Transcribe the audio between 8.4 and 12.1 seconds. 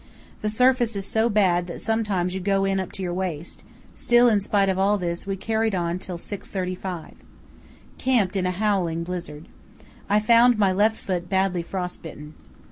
a howling blizzard. I found my left foot badly frost